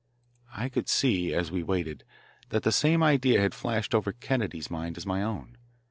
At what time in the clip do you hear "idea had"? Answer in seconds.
3.03-3.53